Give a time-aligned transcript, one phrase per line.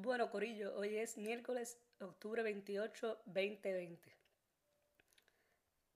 [0.00, 4.08] Bueno, Corillo, hoy es miércoles, octubre 28, 2020.
[4.08, 4.16] Un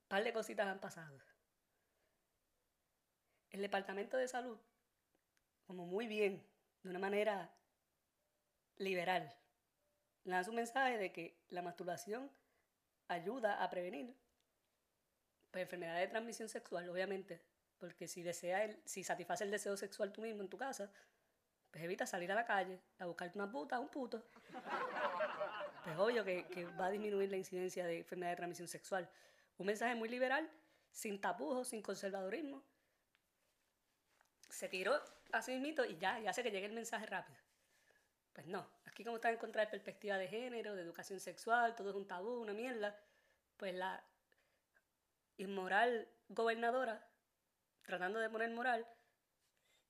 [0.09, 1.17] par de cositas han pasado.
[3.49, 4.59] El Departamento de Salud,
[5.65, 6.45] como muy bien,
[6.83, 7.55] de una manera
[8.75, 9.33] liberal,
[10.25, 12.29] lanza un mensaje de que la masturbación
[13.07, 14.13] ayuda a prevenir
[15.53, 17.41] enfermedades de transmisión sexual, obviamente,
[17.77, 20.91] porque si desea el, si satisface el deseo sexual tú mismo en tu casa,
[21.73, 24.23] pues evita salir a la calle a buscarte una puta un puto.
[25.83, 29.09] Pues obvio que, va a disminuir la incidencia de enfermedad de transmisión sexual.
[29.57, 30.49] Un mensaje muy liberal,
[30.91, 32.63] sin tapujos, sin conservadurismo.
[34.49, 35.01] Se tiró
[35.33, 37.37] así mismo y ya, ya hace que llegue el mensaje rápido.
[38.31, 41.89] Pues no, aquí como está en contra de perspectiva de género, de educación sexual, todo
[41.89, 42.97] es un tabú, una mierda,
[43.57, 44.01] pues la
[45.37, 47.05] inmoral gobernadora,
[47.81, 48.87] tratando de poner moral,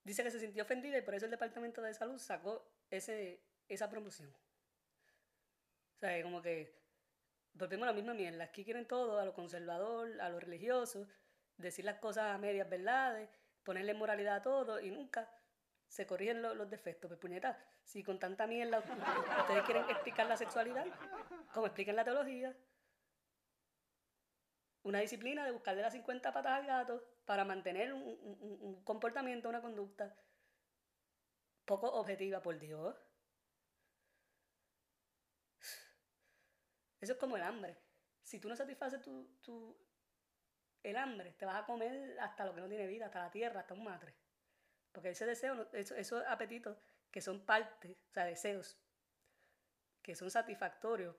[0.03, 3.89] dice que se sintió ofendida y por eso el Departamento de Salud sacó ese, esa
[3.89, 4.29] promoción.
[5.95, 6.83] O sea, como que
[7.53, 8.43] volvemos a la misma mierda.
[8.43, 11.07] Aquí quieren todo, a lo conservador, a lo religioso,
[11.57, 13.29] decir las cosas a medias verdades,
[13.63, 15.29] ponerle moralidad a todo y nunca
[15.87, 17.07] se corrigen los, defectos.
[17.09, 18.79] Pues puñeta, si con tanta mierda
[19.39, 20.85] ustedes quieren explicar la sexualidad,
[21.53, 22.55] como explican la teología,
[24.83, 30.15] una disciplina de buscarle las 50 patas al gato para mantener un, comportamiento, una conducta
[31.65, 32.95] poco objetiva, por Dios.
[36.99, 37.77] Eso es como el hambre.
[38.21, 39.77] Si tú no satisfaces tu, tu,
[40.83, 43.61] el hambre, te vas a comer hasta lo que no tiene vida, hasta la tierra,
[43.61, 44.13] hasta un matre.
[44.91, 46.77] Porque ese deseo, esos apetitos
[47.09, 48.77] que son parte, o sea, deseos,
[50.01, 51.15] que son satisfactorios,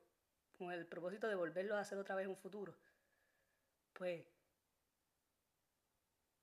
[0.59, 2.77] con el propósito de volverlos a hacer otra vez en un futuro,
[3.95, 4.27] pues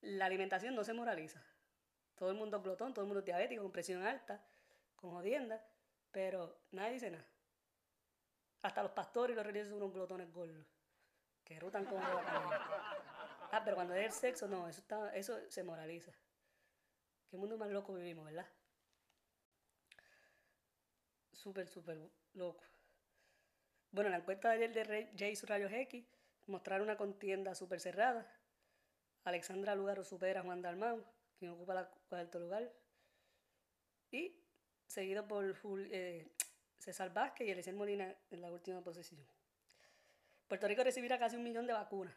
[0.01, 1.43] la alimentación no se moraliza.
[2.15, 4.43] Todo el mundo es glotón, todo el mundo es diabético, con presión alta,
[4.95, 5.63] con jodienda,
[6.11, 7.25] pero nadie dice nada.
[8.63, 10.65] Hasta los pastores y los religiosos son unos glotones gordos,
[11.43, 12.01] que rutan como
[13.53, 16.11] Ah, pero cuando es el sexo, no, eso, está, eso se moraliza.
[17.29, 18.47] Qué mundo más loco vivimos, ¿verdad?
[21.33, 21.97] Súper, súper
[22.33, 22.63] loco.
[23.91, 26.05] Bueno, la encuesta de ayer de Jay Rayos X
[26.47, 28.27] mostrar una contienda súper cerrada.
[29.23, 31.03] Alexandra Lugaro supera Juan Dalmau,
[31.37, 32.71] quien ocupa el cuarto lugar.
[34.11, 34.35] Y
[34.87, 35.55] seguido por
[35.91, 36.27] eh,
[36.77, 39.25] César Vázquez y Eliseo Molina en la última posición.
[40.47, 42.13] Puerto Rico recibirá casi un millón de vacunas.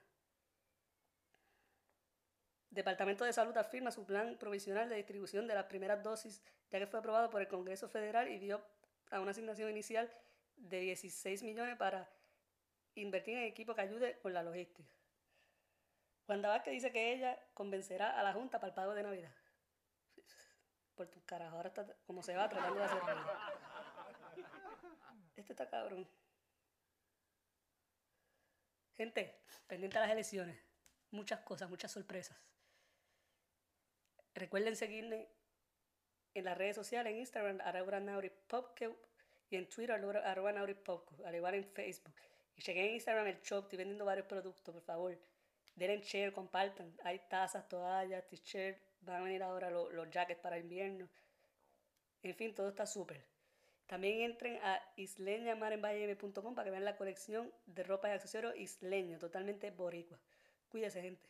[2.71, 6.89] Departamento de Salud afirma su plan provisional de distribución de las primeras dosis, ya que
[6.89, 8.65] fue aprobado por el Congreso Federal y dio
[9.13, 10.11] a una asignación inicial
[10.57, 12.11] de 16 millones para
[12.95, 14.89] invertir en equipo que ayude con la logística.
[16.29, 19.33] Wanda Vázquez dice que ella convencerá a la Junta para el pago de Navidad.
[20.95, 22.99] Por tu carajo, ahora está como se va tratando de hacer
[25.37, 26.09] Este está cabrón.
[28.97, 30.57] Gente, pendiente de las elecciones.
[31.11, 32.39] Muchas cosas, muchas sorpresas.
[34.35, 35.29] Recuerden seguirme
[36.33, 38.01] en las redes sociales, en Instagram, arroba
[39.51, 42.15] y en Twitter, arroba al igual en Facebook.
[42.57, 45.19] Y chequen en Instagram el shop, estoy vendiendo varios productos, por favor.
[45.75, 46.95] Denle share, compartan.
[47.03, 48.81] Hay tazas, toallas, t-shirts.
[49.01, 51.09] Van a venir ahora los, los jackets para invierno.
[52.23, 53.25] En fin, todo está súper.
[53.87, 59.71] También entren a isleñamarenvalle.com para que vean la colección de ropa y accesorios isleño, totalmente
[59.71, 60.19] boricua.
[60.69, 61.29] Cuídese, gente.